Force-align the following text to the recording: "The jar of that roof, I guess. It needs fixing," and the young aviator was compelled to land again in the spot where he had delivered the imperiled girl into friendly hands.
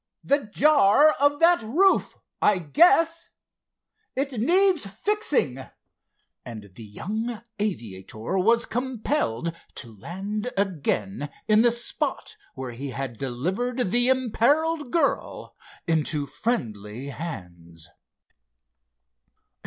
"The 0.23 0.47
jar 0.47 1.11
of 1.19 1.39
that 1.41 1.61
roof, 1.61 2.17
I 2.41 2.57
guess. 2.57 3.29
It 4.15 4.31
needs 4.31 4.83
fixing," 4.83 5.59
and 6.43 6.71
the 6.73 6.83
young 6.83 7.43
aviator 7.59 8.39
was 8.39 8.65
compelled 8.65 9.53
to 9.75 9.95
land 9.95 10.49
again 10.57 11.29
in 11.47 11.61
the 11.61 11.69
spot 11.69 12.35
where 12.55 12.71
he 12.71 12.89
had 12.89 13.19
delivered 13.19 13.91
the 13.91 14.07
imperiled 14.07 14.89
girl 14.91 15.55
into 15.85 16.25
friendly 16.25 17.09
hands. 17.09 17.87